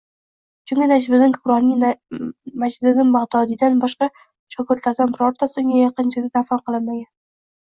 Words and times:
Chunki 0.69 0.85
Najmiddin 0.91 1.35
Kubroning 1.35 1.83
Majdiddin 2.63 3.11
Bagʻdodiydan 3.17 3.77
boshqa 3.85 4.09
shogirdlaridan 4.57 5.15
birortasi 5.19 5.61
unga 5.65 5.79
yaqin 5.85 6.11
joyga 6.19 6.33
dafn 6.41 6.65
qilinmagan 6.67 7.07